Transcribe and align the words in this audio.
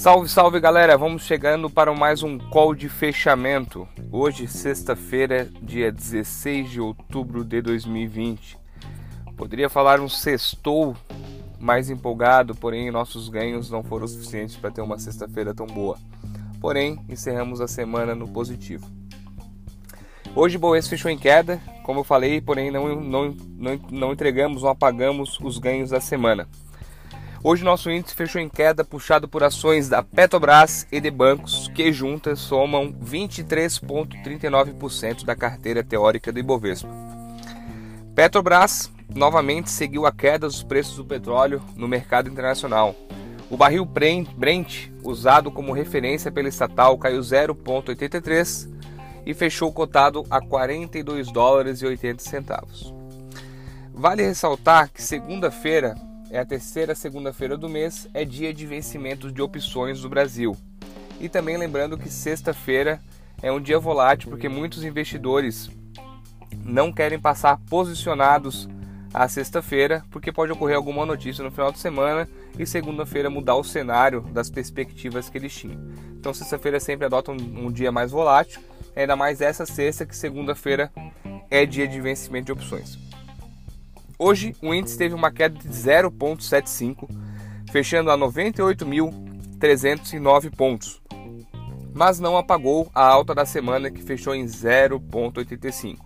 Salve, 0.00 0.30
salve 0.30 0.58
galera! 0.58 0.96
Vamos 0.96 1.24
chegando 1.24 1.68
para 1.68 1.94
mais 1.94 2.22
um 2.22 2.38
call 2.38 2.74
de 2.74 2.88
fechamento. 2.88 3.86
Hoje, 4.10 4.48
sexta-feira, 4.48 5.46
dia 5.60 5.92
16 5.92 6.70
de 6.70 6.80
outubro 6.80 7.44
de 7.44 7.60
2020. 7.60 8.56
Poderia 9.36 9.68
falar 9.68 10.00
um 10.00 10.08
sextou 10.08 10.96
mais 11.58 11.90
empolgado, 11.90 12.54
porém 12.54 12.90
nossos 12.90 13.28
ganhos 13.28 13.70
não 13.70 13.82
foram 13.82 14.08
suficientes 14.08 14.56
para 14.56 14.70
ter 14.70 14.80
uma 14.80 14.98
sexta-feira 14.98 15.52
tão 15.52 15.66
boa. 15.66 15.98
Porém, 16.62 16.98
encerramos 17.06 17.60
a 17.60 17.68
semana 17.68 18.14
no 18.14 18.26
positivo. 18.26 18.86
Hoje 20.34 20.56
Boes 20.56 20.88
fechou 20.88 21.10
em 21.10 21.18
queda, 21.18 21.60
como 21.82 22.00
eu 22.00 22.04
falei, 22.04 22.40
porém 22.40 22.70
não, 22.70 23.02
não, 23.02 23.36
não, 23.50 23.80
não 23.90 24.12
entregamos, 24.14 24.62
não 24.62 24.70
apagamos 24.70 25.38
os 25.42 25.58
ganhos 25.58 25.90
da 25.90 26.00
semana. 26.00 26.48
Hoje 27.42 27.64
nosso 27.64 27.90
índice 27.90 28.14
fechou 28.14 28.38
em 28.38 28.50
queda, 28.50 28.84
puxado 28.84 29.26
por 29.26 29.42
ações 29.42 29.88
da 29.88 30.02
Petrobras 30.02 30.86
e 30.92 31.00
de 31.00 31.10
bancos, 31.10 31.70
que 31.74 31.90
juntas 31.90 32.38
somam 32.38 32.92
23,39% 32.92 35.24
da 35.24 35.34
carteira 35.34 35.82
teórica 35.82 36.30
do 36.30 36.38
Ibovespa. 36.38 36.90
Petrobras 38.14 38.92
novamente 39.08 39.70
seguiu 39.70 40.04
a 40.04 40.12
queda 40.12 40.46
dos 40.46 40.62
preços 40.62 40.96
do 40.96 41.04
petróleo 41.06 41.62
no 41.76 41.88
mercado 41.88 42.28
internacional. 42.28 42.94
O 43.48 43.56
barril 43.56 43.86
Brent, 43.86 44.90
usado 45.02 45.50
como 45.50 45.72
referência 45.72 46.30
pela 46.30 46.48
estatal, 46.48 46.98
caiu 46.98 47.22
0,83 47.22 48.68
e 49.24 49.32
fechou 49.32 49.72
cotado 49.72 50.26
a 50.28 50.42
42 50.42 51.32
dólares 51.32 51.80
e 51.80 51.86
80 51.86 52.22
centavos. 52.22 52.92
Vale 53.94 54.24
ressaltar 54.24 54.90
que 54.90 55.02
segunda-feira 55.02 56.09
é 56.30 56.38
a 56.38 56.44
terceira 56.46 56.94
segunda-feira 56.94 57.56
do 57.56 57.68
mês, 57.68 58.08
é 58.14 58.24
dia 58.24 58.54
de 58.54 58.64
vencimento 58.64 59.30
de 59.30 59.42
opções 59.42 60.00
do 60.00 60.08
Brasil. 60.08 60.56
E 61.20 61.28
também 61.28 61.56
lembrando 61.56 61.98
que 61.98 62.08
sexta-feira 62.08 63.00
é 63.42 63.50
um 63.50 63.60
dia 63.60 63.78
volátil 63.78 64.30
porque 64.30 64.48
muitos 64.48 64.84
investidores 64.84 65.68
não 66.64 66.92
querem 66.92 67.18
passar 67.18 67.58
posicionados 67.68 68.68
a 69.12 69.26
sexta-feira, 69.28 70.04
porque 70.10 70.30
pode 70.30 70.52
ocorrer 70.52 70.76
alguma 70.76 71.04
notícia 71.04 71.42
no 71.42 71.50
final 71.50 71.72
de 71.72 71.80
semana 71.80 72.28
e 72.56 72.64
segunda-feira 72.64 73.28
mudar 73.28 73.56
o 73.56 73.64
cenário 73.64 74.20
das 74.32 74.48
perspectivas 74.48 75.28
que 75.28 75.36
eles 75.36 75.52
tinham. 75.52 75.80
Então, 76.12 76.32
sexta-feira 76.32 76.78
sempre 76.78 77.06
adota 77.06 77.32
um, 77.32 77.66
um, 77.66 77.72
dia 77.72 77.90
mais 77.90 78.12
volátil, 78.12 78.60
ainda 78.94 79.16
mais 79.16 79.40
essa 79.40 79.66
sexta, 79.66 80.06
que 80.06 80.16
segunda-feira 80.16 80.92
é 81.50 81.66
dia 81.66 81.88
de 81.88 82.00
vencimento 82.00 82.46
de 82.46 82.52
opções. 82.52 83.09
Hoje, 84.22 84.54
o 84.60 84.74
índice 84.74 84.98
teve 84.98 85.14
uma 85.14 85.30
queda 85.30 85.58
de 85.58 85.66
0,75, 85.66 87.08
fechando 87.72 88.10
a 88.10 88.18
98.309 88.18 90.54
pontos, 90.54 91.00
mas 91.94 92.20
não 92.20 92.36
apagou 92.36 92.90
a 92.94 93.02
alta 93.02 93.34
da 93.34 93.46
semana 93.46 93.90
que 93.90 94.02
fechou 94.02 94.34
em 94.34 94.44
0,85. 94.44 95.96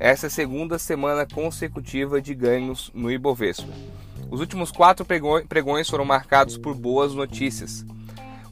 Essa 0.00 0.26
é 0.26 0.28
a 0.28 0.30
segunda 0.30 0.80
semana 0.80 1.24
consecutiva 1.24 2.20
de 2.20 2.34
ganhos 2.34 2.90
no 2.92 3.08
Ibovespa. 3.08 3.72
Os 4.32 4.40
últimos 4.40 4.72
quatro 4.72 5.06
pregões 5.48 5.88
foram 5.88 6.04
marcados 6.04 6.58
por 6.58 6.74
boas 6.74 7.14
notícias, 7.14 7.86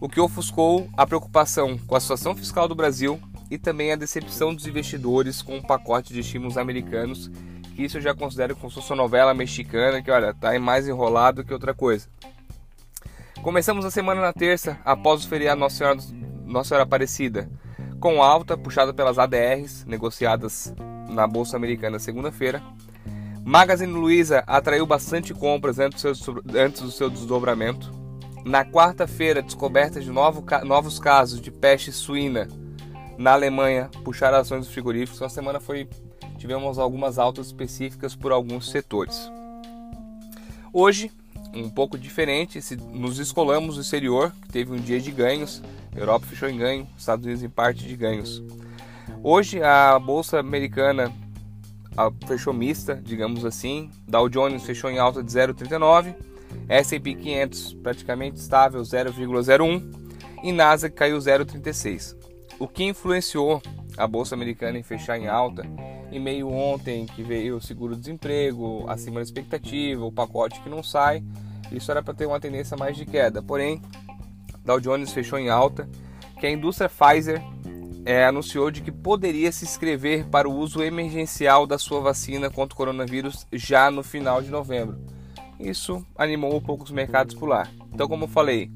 o 0.00 0.08
que 0.08 0.20
ofuscou 0.20 0.88
a 0.96 1.04
preocupação 1.04 1.76
com 1.76 1.96
a 1.96 2.00
situação 2.00 2.36
fiscal 2.36 2.68
do 2.68 2.76
Brasil 2.76 3.20
e 3.50 3.58
também 3.58 3.90
a 3.90 3.96
decepção 3.96 4.54
dos 4.54 4.68
investidores 4.68 5.42
com 5.42 5.58
o 5.58 5.66
pacote 5.66 6.12
de 6.12 6.20
estímulos 6.20 6.56
americanos 6.56 7.28
que 7.72 7.84
isso 7.84 7.98
eu 7.98 8.02
já 8.02 8.14
considero 8.14 8.54
como 8.54 8.70
se 8.70 8.76
fosse 8.76 8.90
uma 8.90 9.02
novela 9.02 9.34
mexicana 9.34 10.02
que, 10.02 10.10
olha, 10.10 10.34
tá 10.34 10.58
mais 10.58 10.86
enrolado 10.86 11.44
que 11.44 11.52
outra 11.52 11.74
coisa. 11.74 12.08
Começamos 13.42 13.84
a 13.84 13.90
semana 13.90 14.20
na 14.20 14.32
terça, 14.32 14.78
após 14.84 15.24
o 15.24 15.28
feriado 15.28 15.58
Nossa 15.58 15.76
Senhora, 15.76 15.98
Nossa 16.44 16.68
Senhora 16.68 16.84
Aparecida, 16.84 17.50
com 17.98 18.22
alta 18.22 18.56
puxada 18.56 18.94
pelas 18.94 19.18
ADRs 19.18 19.84
negociadas 19.84 20.72
na 21.08 21.26
Bolsa 21.26 21.56
Americana 21.56 21.98
segunda-feira. 21.98 22.62
Magazine 23.44 23.92
Luiza 23.92 24.44
atraiu 24.46 24.86
bastante 24.86 25.34
compras 25.34 25.80
antes 25.80 26.02
do 26.02 26.14
seu, 26.14 26.42
antes 26.54 26.82
do 26.82 26.90
seu 26.92 27.10
desdobramento. 27.10 27.90
Na 28.44 28.64
quarta-feira, 28.64 29.42
descobertas 29.42 30.04
de 30.04 30.10
novo, 30.10 30.44
novos 30.64 31.00
casos 31.00 31.40
de 31.40 31.50
peste 31.50 31.90
suína 31.90 32.46
na 33.22 33.32
Alemanha 33.32 33.88
puxaram 34.04 34.38
ações 34.38 34.64
dos 34.64 34.74
frigoríficos. 34.74 35.22
A 35.22 35.28
semana 35.28 35.60
foi 35.60 35.88
tivemos 36.36 36.76
algumas 36.76 37.18
altas 37.18 37.46
específicas 37.46 38.16
por 38.16 38.32
alguns 38.32 38.68
setores. 38.68 39.30
Hoje, 40.72 41.10
um 41.54 41.70
pouco 41.70 41.96
diferente, 41.96 42.58
nos 42.90 43.18
descolamos 43.18 43.76
do 43.76 43.82
exterior, 43.82 44.32
que 44.42 44.48
teve 44.48 44.72
um 44.72 44.76
dia 44.76 45.00
de 45.00 45.12
ganhos, 45.12 45.62
Europa 45.94 46.26
fechou 46.26 46.48
em 46.48 46.58
ganho, 46.58 46.88
Estados 46.98 47.24
Unidos 47.24 47.44
em 47.44 47.48
parte 47.48 47.86
de 47.86 47.94
ganhos. 47.94 48.42
Hoje 49.22 49.62
a 49.62 49.96
bolsa 50.00 50.40
americana 50.40 51.12
fechou 52.26 52.52
mista, 52.52 53.00
digamos 53.04 53.44
assim, 53.44 53.88
Dow 54.08 54.28
Jones 54.28 54.64
fechou 54.64 54.90
em 54.90 54.98
alta 54.98 55.22
de 55.22 55.30
0,39, 55.30 56.16
S&P 56.68 57.14
500 57.14 57.74
praticamente 57.74 58.38
estável 58.38 58.82
0,01 58.82 60.02
e 60.42 60.50
Nasdaq 60.50 60.96
caiu 60.96 61.18
0,36. 61.18 62.31
O 62.58 62.68
que 62.68 62.84
influenciou 62.84 63.60
a 63.96 64.06
bolsa 64.06 64.34
americana 64.34 64.78
em 64.78 64.82
fechar 64.82 65.18
em 65.18 65.28
alta 65.28 65.64
e 66.10 66.18
meio 66.18 66.48
ontem 66.48 67.06
que 67.06 67.22
veio 67.22 67.56
o 67.56 67.60
seguro-desemprego 67.60 68.84
acima 68.88 69.16
da 69.16 69.22
expectativa, 69.22 70.04
o 70.04 70.12
pacote 70.12 70.60
que 70.60 70.68
não 70.68 70.82
sai, 70.82 71.22
isso 71.70 71.90
era 71.90 72.02
para 72.02 72.14
ter 72.14 72.26
uma 72.26 72.38
tendência 72.38 72.76
mais 72.76 72.96
de 72.96 73.06
queda. 73.06 73.42
Porém, 73.42 73.80
Dow 74.64 74.78
Jones 74.78 75.12
fechou 75.12 75.38
em 75.38 75.48
alta, 75.48 75.88
que 76.38 76.46
a 76.46 76.50
indústria 76.50 76.88
Pfizer 76.88 77.42
é, 78.04 78.24
anunciou 78.24 78.70
de 78.70 78.80
que 78.80 78.92
poderia 78.92 79.50
se 79.52 79.64
inscrever 79.64 80.26
para 80.26 80.48
o 80.48 80.54
uso 80.54 80.82
emergencial 80.82 81.66
da 81.66 81.78
sua 81.78 82.00
vacina 82.00 82.50
contra 82.50 82.74
o 82.74 82.76
coronavírus 82.76 83.46
já 83.52 83.90
no 83.90 84.02
final 84.02 84.42
de 84.42 84.50
novembro. 84.50 84.98
Isso 85.58 86.04
animou 86.16 86.54
um 86.54 86.60
pouco 86.60 86.84
os 86.84 86.90
mercados 86.90 87.34
por 87.34 87.48
lá. 87.48 87.68
Então, 87.92 88.08
como 88.08 88.24
eu 88.24 88.28
falei, 88.28 88.70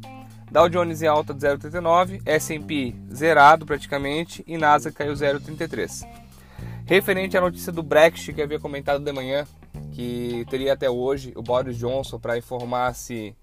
Dow 0.50 0.68
Jones 0.68 1.02
em 1.02 1.06
alta 1.06 1.34
de 1.34 1.40
0,39, 1.40 2.22
S&P 2.24 2.94
zerado 3.12 3.66
praticamente 3.66 4.44
e 4.46 4.56
Nasdaq 4.56 4.96
caiu 4.96 5.12
0,33. 5.12 6.06
Referente 6.86 7.36
à 7.36 7.40
notícia 7.40 7.72
do 7.72 7.82
Brexit 7.82 8.32
que 8.32 8.40
havia 8.40 8.60
comentado 8.60 9.02
de 9.02 9.12
manhã, 9.12 9.44
que 9.92 10.46
teria 10.48 10.72
até 10.72 10.88
hoje 10.88 11.32
o 11.34 11.42
Boris 11.42 11.76
Johnson 11.76 12.18
para 12.18 12.38
informar 12.38 12.94
se 12.94 13.34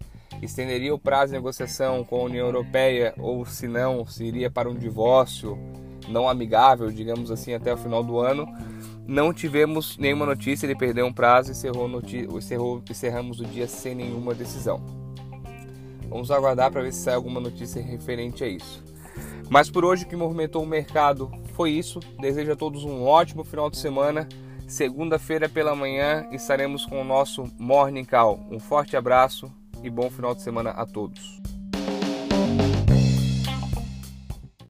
estenderia 0.42 0.94
o 0.94 1.00
prazo 1.00 1.28
de 1.28 1.38
negociação 1.38 2.04
com 2.04 2.22
a 2.22 2.24
União 2.24 2.46
Europeia 2.46 3.14
ou 3.18 3.46
se 3.46 3.68
não, 3.68 4.06
se 4.06 4.24
iria 4.24 4.50
para 4.50 4.70
um 4.70 4.76
divórcio 4.76 5.58
não 6.08 6.28
amigável, 6.28 6.90
digamos 6.90 7.32
assim, 7.32 7.54
até 7.54 7.74
o 7.74 7.78
final 7.78 8.04
do 8.04 8.20
ano. 8.20 8.48
Não 9.06 9.34
tivemos 9.34 9.98
nenhuma 9.98 10.26
notícia, 10.26 10.66
ele 10.66 10.76
perdeu 10.76 11.06
um 11.06 11.14
prazo 11.14 11.50
e 11.50 11.52
encerrou, 11.52 11.90
encerrou, 12.38 12.82
encerramos 12.90 13.42
o 13.42 13.46
dia 13.46 13.68
sem 13.68 13.94
nenhuma 13.94 14.34
decisão. 14.34 15.03
Vamos 16.14 16.30
aguardar 16.30 16.72
para 16.72 16.84
ver 16.84 16.94
se 16.94 17.02
sai 17.02 17.16
alguma 17.16 17.40
notícia 17.40 17.82
referente 17.82 18.44
a 18.44 18.48
isso. 18.48 18.84
Mas 19.50 19.72
por 19.72 19.84
hoje 19.84 20.06
o 20.06 20.08
que 20.08 20.16
movimentou 20.16 20.62
o 20.62 20.68
mercado 20.68 21.32
foi 21.56 21.72
isso. 21.72 22.00
Desejo 22.20 22.52
a 22.52 22.56
todos 22.56 22.84
um 22.84 23.04
ótimo 23.04 23.44
final 23.44 23.68
de 23.68 23.78
semana. 23.78 24.30
Segunda-feira 24.68 25.50
pela 25.50 25.76
manhã 25.76 26.28
estaremos 26.32 26.86
com 26.86 27.02
o 27.02 27.04
nosso 27.04 27.52
Morning 27.58 28.06
Call. 28.06 28.40
Um 28.52 28.60
forte 28.60 28.96
abraço 28.96 29.52
e 29.82 29.90
bom 29.90 30.08
final 30.12 30.36
de 30.36 30.44
semana 30.44 30.70
a 30.70 30.86
todos. 30.86 31.42